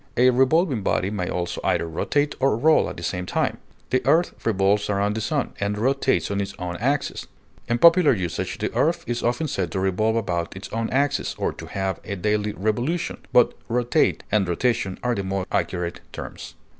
[0.17, 3.57] A revolving body may also either rotate or roll at the same time;
[3.91, 7.27] the earth revolves around the sun, and rotates on its own axis;
[7.69, 11.53] in popular usage, the earth is often said to revolve about its own axis, or
[11.53, 16.55] to have a daily "revolution," but rotate and "rotation" are the more accurate terms.